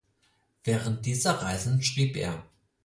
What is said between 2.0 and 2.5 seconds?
er.